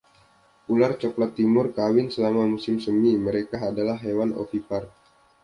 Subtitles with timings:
[0.75, 4.83] Ular cokelat timur kawin selama musim semi; mereka adalah hewan ovipar.